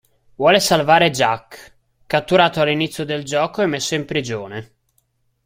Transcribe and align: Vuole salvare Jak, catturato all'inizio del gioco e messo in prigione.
Vuole 0.33 0.59
salvare 0.59 1.11
Jak, 1.11 1.77
catturato 2.07 2.59
all'inizio 2.59 3.05
del 3.05 3.21
gioco 3.23 3.61
e 3.61 3.67
messo 3.67 3.93
in 3.93 4.05
prigione. 4.05 4.73